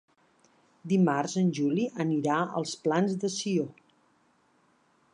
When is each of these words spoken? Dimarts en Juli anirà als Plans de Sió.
Dimarts 0.93 1.35
en 1.41 1.51
Juli 1.59 1.85
anirà 2.05 2.39
als 2.63 2.75
Plans 2.87 3.15
de 3.25 3.33
Sió. 3.39 3.71